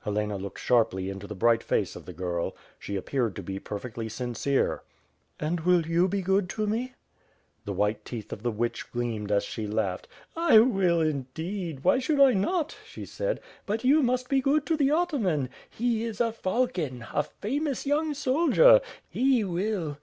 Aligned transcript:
Helena 0.00 0.36
looked 0.36 0.58
sharply 0.60 1.08
into 1.08 1.26
the 1.26 1.34
bright 1.34 1.62
face 1.62 1.96
of 1.96 2.04
the 2.04 2.12
girl. 2.12 2.54
She 2.78 2.96
appeared 2.96 3.34
to 3.36 3.42
be 3.42 3.58
perfectly 3.58 4.10
sincere. 4.10 4.82
"And 5.38 5.60
will 5.60 5.86
you 5.86 6.06
be 6.06 6.20
good 6.20 6.50
to 6.50 6.66
me?" 6.66 6.92
The 7.64 7.72
white 7.72 8.04
teeth 8.04 8.30
of 8.30 8.42
the 8.42 8.50
witch 8.50 8.90
gleamed 8.92 9.32
as 9.32 9.42
she 9.42 9.66
laughed. 9.66 10.06
"I 10.36 10.58
will, 10.58 11.00
indeed! 11.00 11.82
Why 11.82 11.98
should 11.98 12.20
I 12.20 12.34
not/' 12.34 12.76
she 12.84 13.06
said. 13.06 13.40
"But 13.64 13.82
you 13.82 14.02
must 14.02 14.28
be 14.28 14.42
good 14.42 14.66
to 14.66 14.76
the 14.76 14.90
ataman. 14.90 15.48
He 15.70 16.04
is 16.04 16.20
a 16.20 16.30
falcon, 16.30 17.06
a 17.14 17.22
famous 17.22 17.86
young 17.86 18.12
soldier. 18.12 18.82
He 19.08 19.44
will. 19.44 19.96